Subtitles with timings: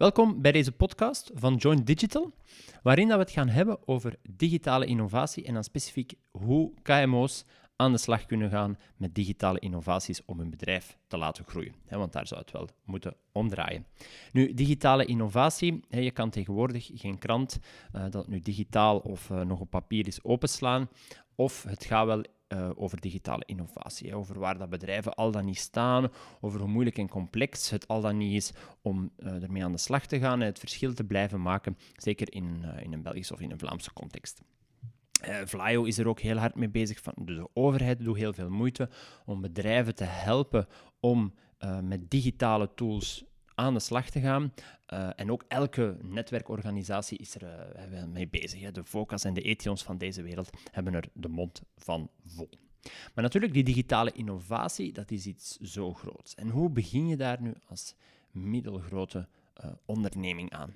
[0.00, 2.32] Welkom bij deze podcast van Join Digital,
[2.82, 7.44] waarin dat we het gaan hebben over digitale innovatie en dan specifiek hoe KMO's
[7.76, 11.74] aan de slag kunnen gaan met digitale innovaties om hun bedrijf te laten groeien.
[11.88, 13.86] Want daar zou het wel moeten omdraaien.
[14.32, 17.58] Nu, digitale innovatie, je kan tegenwoordig geen krant
[17.92, 20.88] uh, dat nu digitaal of uh, nog op papier is openslaan,
[21.34, 24.14] of het gaat wel uh, over digitale innovatie.
[24.14, 26.08] Over waar dat bedrijven al dan niet staan,
[26.40, 29.78] over hoe moeilijk en complex het al dan niet is om uh, ermee aan de
[29.78, 33.32] slag te gaan en het verschil te blijven maken, zeker in, uh, in een Belgische
[33.32, 34.42] of in een Vlaamse context.
[35.44, 37.00] Vlaio is er ook heel hard mee bezig.
[37.00, 38.88] Van, de overheid doet heel veel moeite
[39.26, 40.66] om bedrijven te helpen
[41.00, 41.34] om
[41.82, 43.24] met digitale tools
[43.60, 44.52] aan de slag te gaan.
[44.94, 47.42] Uh, en ook elke netwerkorganisatie is er
[47.92, 48.60] uh, mee bezig.
[48.60, 48.72] Hè.
[48.72, 52.50] De Focus en de Ethions van deze wereld hebben er de mond van vol.
[53.14, 56.34] Maar natuurlijk, die digitale innovatie, dat is iets zo groots.
[56.34, 57.94] En hoe begin je daar nu als
[58.30, 59.28] middelgrote
[59.64, 60.74] uh, onderneming aan?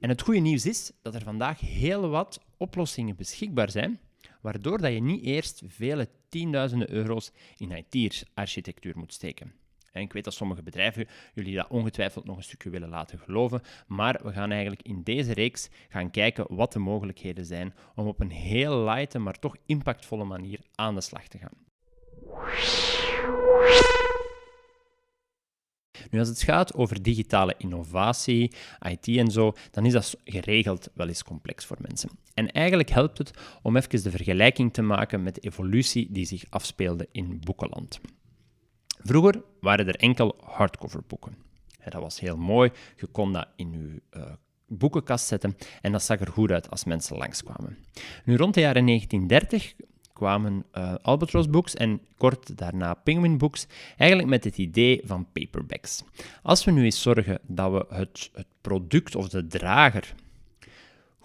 [0.00, 4.00] En het goede nieuws is dat er vandaag heel wat oplossingen beschikbaar zijn,
[4.40, 9.52] waardoor dat je niet eerst vele tienduizenden euro's in IT-architectuur moet steken.
[9.96, 13.60] En ik weet dat sommige bedrijven jullie dat ongetwijfeld nog een stukje willen laten geloven,
[13.86, 18.20] maar we gaan eigenlijk in deze reeks gaan kijken wat de mogelijkheden zijn om op
[18.20, 21.64] een heel lighte, maar toch impactvolle manier aan de slag te gaan.
[26.10, 28.52] Nu, als het gaat over digitale innovatie,
[28.88, 32.10] IT en zo, dan is dat geregeld wel eens complex voor mensen.
[32.34, 33.30] En eigenlijk helpt het
[33.62, 38.00] om even de vergelijking te maken met de evolutie die zich afspeelde in boekenland.
[39.06, 41.34] Vroeger waren er enkel hardcover boeken.
[41.84, 42.70] Dat was heel mooi.
[42.96, 44.24] Je kon dat in je uh,
[44.68, 47.78] boekenkast zetten en dat zag er goed uit als mensen langskwamen.
[48.24, 49.74] Nu, rond de jaren 1930
[50.12, 56.02] kwamen uh, Albatross Books en kort daarna Penguin Books, eigenlijk met het idee van paperbacks.
[56.42, 60.14] Als we nu eens zorgen dat we het, het product of de drager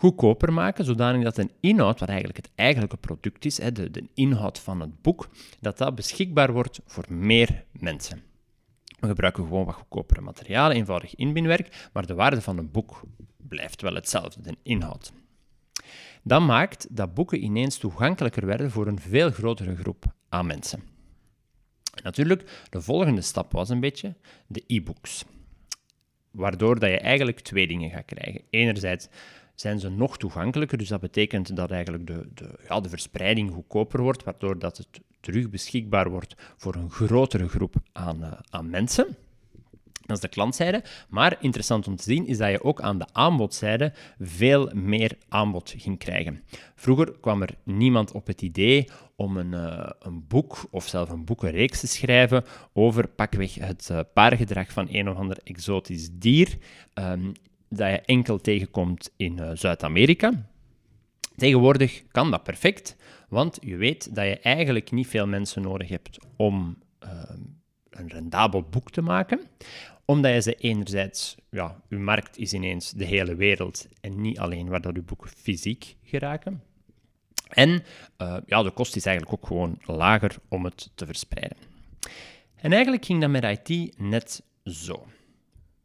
[0.00, 4.58] goedkoper maken, zodanig dat een inhoud, wat eigenlijk het eigenlijke product is, de, de inhoud
[4.58, 5.28] van het boek,
[5.60, 8.22] dat dat beschikbaar wordt voor meer mensen.
[9.00, 13.02] We gebruiken gewoon wat goedkopere materialen, eenvoudig inbinwerk, maar de waarde van een boek
[13.36, 15.12] blijft wel hetzelfde, de inhoud.
[16.22, 20.82] Dat maakt dat boeken ineens toegankelijker werden voor een veel grotere groep aan mensen.
[22.02, 24.14] Natuurlijk, de volgende stap was een beetje
[24.46, 25.24] de e-books.
[26.30, 28.42] Waardoor dat je eigenlijk twee dingen gaat krijgen.
[28.50, 29.08] Enerzijds
[29.60, 30.78] zijn ze nog toegankelijker.
[30.78, 35.00] Dus dat betekent dat eigenlijk de, de, ja, de verspreiding goedkoper wordt, waardoor dat het
[35.20, 39.16] terug beschikbaar wordt voor een grotere groep aan, uh, aan mensen.
[40.06, 40.82] Dat is de klantzijde.
[41.08, 45.74] Maar interessant om te zien is dat je ook aan de aanbodzijde veel meer aanbod
[45.76, 46.42] ging krijgen.
[46.74, 51.24] Vroeger kwam er niemand op het idee om een, uh, een boek of zelfs een
[51.24, 56.58] boekenreeks te schrijven over pakweg het uh, paargedrag van een of ander exotisch dier
[56.94, 57.32] um,
[57.70, 60.48] dat je enkel tegenkomt in uh, Zuid-Amerika.
[61.36, 62.96] Tegenwoordig kan dat perfect,
[63.28, 67.10] want je weet dat je eigenlijk niet veel mensen nodig hebt om uh,
[67.90, 69.40] een rendabel boek te maken,
[70.04, 74.68] omdat je ze enerzijds, ja, je markt is ineens de hele wereld en niet alleen
[74.68, 76.62] waar dat je boeken fysiek geraken.
[77.48, 77.68] En
[78.18, 81.56] uh, ja, de kost is eigenlijk ook gewoon lager om het te verspreiden.
[82.54, 85.06] En eigenlijk ging dat met IT net zo.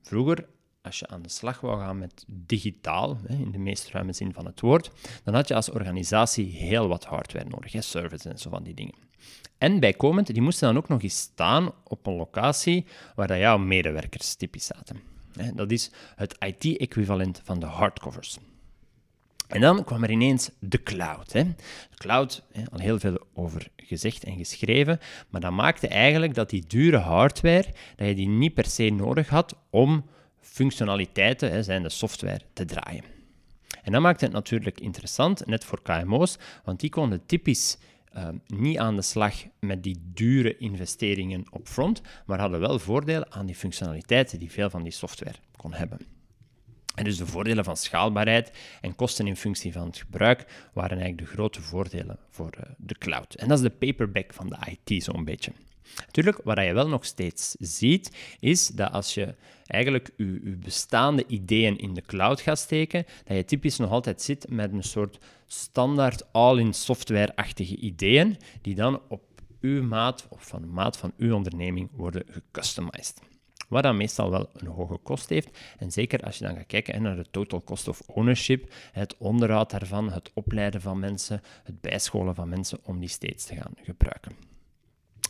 [0.01, 0.45] Vroeger
[0.85, 4.46] als je aan de slag wou gaan met digitaal, in de meest ruime zin van
[4.46, 4.91] het woord,
[5.23, 8.95] dan had je als organisatie heel wat hardware nodig, services en zo van die dingen.
[9.57, 12.85] En bijkomend, die moesten dan ook nog eens staan op een locatie
[13.16, 15.01] waar jouw medewerkers typisch zaten.
[15.53, 18.38] Dat is het IT-equivalent van de hardcovers.
[19.47, 21.34] En dan kwam er ineens de cloud.
[21.34, 21.44] Hè.
[21.90, 26.63] De cloud, al heel veel over gezegd en geschreven, maar dat maakte eigenlijk dat die
[26.68, 30.06] dure hardware, dat je die niet per se nodig had om
[30.45, 33.03] functionaliteiten, hè, zijn de software, te draaien.
[33.83, 37.78] En dat maakt het natuurlijk interessant, net voor KMO's, want die konden typisch
[38.17, 43.31] uh, niet aan de slag met die dure investeringen op front, maar hadden wel voordelen
[43.31, 46.00] aan die functionaliteiten die veel van die software kon hebben.
[46.95, 48.51] En dus de voordelen van schaalbaarheid
[48.81, 52.98] en kosten in functie van het gebruik waren eigenlijk de grote voordelen voor uh, de
[52.98, 53.33] cloud.
[53.33, 55.51] En dat is de paperback van de IT zo'n beetje.
[56.06, 59.36] Natuurlijk, wat je wel nog steeds ziet, is dat als je
[59.66, 64.50] eigenlijk je, bestaande ideeën in de cloud gaat steken, dat je typisch nog altijd zit
[64.50, 65.18] met een soort
[65.48, 69.22] standaard all-in software-achtige ideeën, die dan op
[69.62, 73.22] uw maat of van de maat van uw onderneming worden gecustomized.
[73.68, 75.58] Wat dan meestal wel een hoge kost heeft.
[75.78, 79.70] En zeker als je dan gaat kijken naar de total cost of ownership, het onderhoud
[79.72, 84.55] daarvan, het opleiden van mensen, het bijscholen van mensen om die steeds te gaan gebruiken.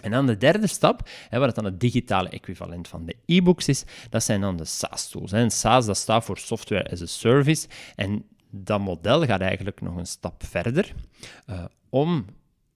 [0.01, 3.83] En dan de derde stap, hè, wat dan het digitale equivalent van de e-books is,
[4.09, 5.31] dat zijn dan de SaaS-tools.
[5.31, 7.68] En SaaS dat staat voor Software as a Service.
[7.95, 10.94] En dat model gaat eigenlijk nog een stap verder
[11.50, 12.25] uh, om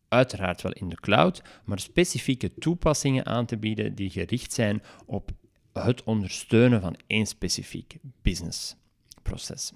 [0.08, 5.32] uiteraard wel in de cloud, maar specifieke toepassingen aan te bieden die gericht zijn op
[5.74, 9.72] het ondersteunen van één specifiek businessproces.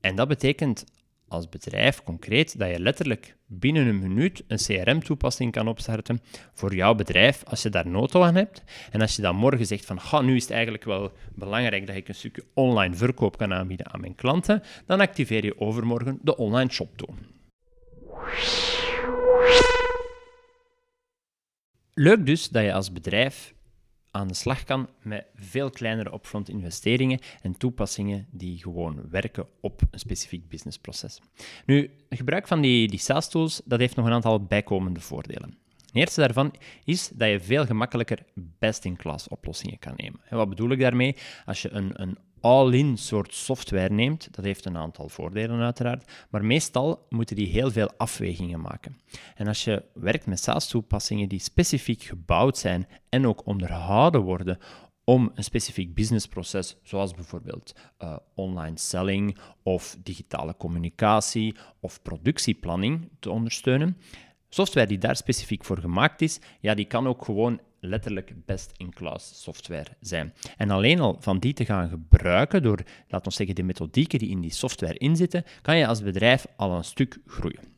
[0.00, 0.84] En dat betekent
[1.28, 6.20] als bedrijf concreet dat je letterlijk binnen een minuut een CRM-toepassing kan opstarten
[6.52, 8.62] voor jouw bedrijf als je daar nood aan hebt.
[8.90, 12.08] En als je dan morgen zegt van, nu is het eigenlijk wel belangrijk dat ik
[12.08, 16.70] een stukje online verkoop kan aanbieden aan mijn klanten, dan activeer je overmorgen de online
[16.70, 17.08] shop toe.
[21.94, 23.54] Leuk dus dat je als bedrijf
[24.16, 29.82] aan de slag kan met veel kleinere upfront investeringen en toepassingen die gewoon werken op
[29.90, 31.20] een specifiek businessproces.
[31.66, 35.56] Nu, het gebruik van die, die SaaS-tools dat heeft nog een aantal bijkomende voordelen.
[35.86, 36.54] Het eerste daarvan
[36.84, 40.20] is dat je veel gemakkelijker best-in-class oplossingen kan nemen.
[40.28, 41.16] En wat bedoel ik daarmee?
[41.44, 46.44] Als je een, een all-in soort software neemt, dat heeft een aantal voordelen uiteraard, maar
[46.44, 48.96] meestal moeten die heel veel afwegingen maken.
[49.34, 54.58] En als je werkt met SaaS-toepassingen die specifiek gebouwd zijn en ook onderhouden worden
[55.04, 63.30] om een specifiek businessproces, zoals bijvoorbeeld uh, online selling of digitale communicatie of productieplanning te
[63.30, 63.96] ondersteunen,
[64.48, 69.90] software die daar specifiek voor gemaakt is, ja, die kan ook gewoon letterlijk best-in-class software
[70.00, 70.34] zijn.
[70.56, 72.78] En alleen al van die te gaan gebruiken, door,
[73.08, 76.72] laten we zeggen, de methodieken die in die software inzitten, kan je als bedrijf al
[76.72, 77.74] een stuk groeien.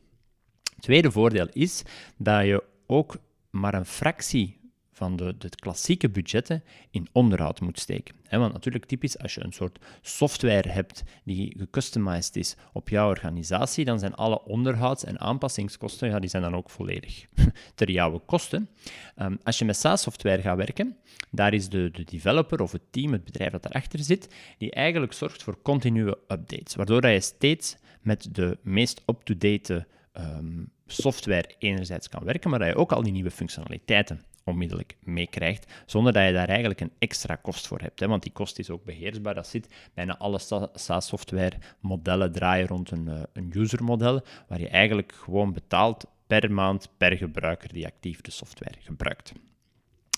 [0.79, 1.83] Tweede voordeel is
[2.17, 3.17] dat je ook
[3.49, 4.58] maar een fractie
[4.99, 8.15] van de, klassieke budgetten in onderhoud moet steken.
[8.29, 13.85] want natuurlijk typisch, als je een soort software hebt die gecustomized is op jouw organisatie,
[13.85, 17.25] dan zijn alle onderhouds- en aanpassingskosten, ja, die zijn dan ook volledig
[17.75, 18.69] ter jouw kosten.
[19.15, 20.97] Ehm, als je met SaaS-software gaat werken,
[21.31, 25.13] daar is de, de developer of het team, het bedrijf dat daarachter zit, die eigenlijk
[25.13, 32.23] zorgt voor continue updates, waardoor je steeds met de meest up-to-date ehm, software enerzijds kan
[32.23, 36.47] werken, maar dat je ook al die nieuwe functionaliteiten onmiddellijk meekrijgt, zonder dat je daar
[36.47, 37.99] eigenlijk een extra kost voor hebt.
[37.99, 38.07] Hè?
[38.07, 39.35] Want die kost is ook beheersbaar.
[39.35, 40.39] Dat zit bijna alle
[40.73, 47.17] SaaS-software-modellen draaien rond een, uh, een user-model, waar je eigenlijk gewoon betaalt per maand per
[47.17, 49.33] gebruiker die actief de software gebruikt.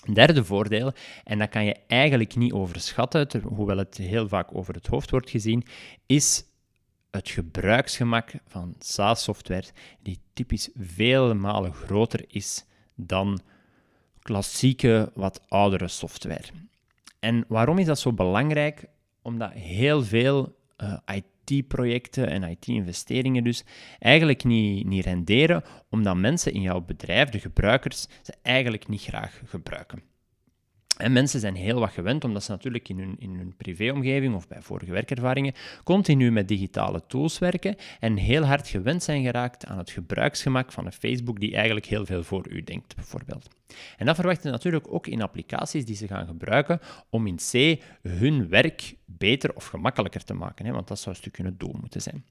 [0.04, 0.92] Een derde voordeel,
[1.24, 5.30] en dat kan je eigenlijk niet overschatten, hoewel het heel vaak over het hoofd wordt
[5.30, 5.64] gezien,
[6.06, 6.44] is
[7.10, 9.66] het gebruiksgemak van SaaS-software,
[10.02, 12.64] die typisch vele malen groter is
[12.94, 13.40] dan
[14.22, 16.44] klassieke, wat oudere software.
[17.18, 18.84] En waarom is dat zo belangrijk?
[19.22, 23.64] Omdat heel veel eh, IT-projecten en IT-investeringen dus
[23.98, 29.40] eigenlijk niet, niet renderen, omdat mensen in jouw bedrijf, de gebruikers, ze eigenlijk niet graag
[29.44, 30.11] gebruiken.
[30.96, 34.48] En mensen zijn heel wat gewend, omdat ze natuurlijk in hun, in hun privéomgeving of
[34.48, 35.54] bij vorige werkervaringen
[35.84, 40.86] continu met digitale tools werken en heel hard gewend zijn geraakt aan het gebruiksgemak van
[40.86, 43.48] een Facebook die eigenlijk heel veel voor u denkt, bijvoorbeeld.
[43.96, 46.80] En dat verwachten natuurlijk ook in applicaties die ze gaan gebruiken
[47.10, 51.20] om in C hun werk beter of gemakkelijker te maken, hè, want dat zou een
[51.20, 52.24] stukje het doel moeten zijn.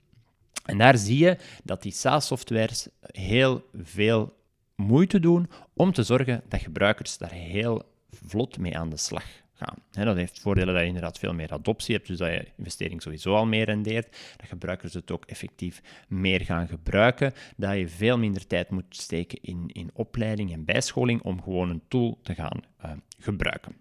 [0.66, 4.34] En daar zie je dat die SaaS-softwares heel veel
[4.75, 10.06] moeite doen om te zorgen dat gebruikers daar heel vlot mee aan de slag gaan.
[10.06, 13.36] dat heeft voordelen dat je inderdaad veel meer adoptie hebt, dus dat je investering sowieso
[13.36, 18.48] al meer rendeert, dat gebruikers het ook effectief meer gaan gebruiken, dat je veel minder
[18.48, 22.91] tijd moet steken in, in opleiding en bijscholing om gewoon een tool te gaan uh,
[23.20, 23.75] gebruiken.